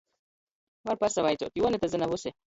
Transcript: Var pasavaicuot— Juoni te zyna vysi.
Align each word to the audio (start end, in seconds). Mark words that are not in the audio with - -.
Var 0.89 0.97
pasavaicuot— 1.03 1.59
Juoni 1.61 1.81
te 1.85 1.91
zyna 1.97 2.09
vysi. 2.15 2.33